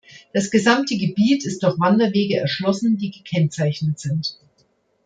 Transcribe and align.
Das 0.33 0.49
gesamte 0.49 0.97
Gebiet 0.97 1.45
ist 1.45 1.61
durch 1.61 1.79
Wanderwege 1.79 2.35
erschlossen, 2.37 2.97
die 2.97 3.11
gekennzeichnet 3.11 3.99
sind. 3.99 4.35